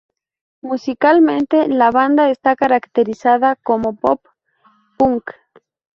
Musicalmente, 0.63 1.67
la 1.67 1.91
banda 1.91 2.31
está 2.31 2.55
caracterizada 2.55 3.55
como 3.57 3.95
pop 3.95 4.25
punk. 4.97 5.29